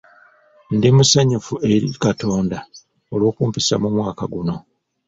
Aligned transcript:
Ndi 0.75 0.87
musanyufu 0.95 1.53
eri 1.73 1.87
Katonda 2.03 2.57
olw'okumpisa 3.13 3.73
mu 3.81 3.89
mwaka 3.95 4.23
guno. 4.33 4.55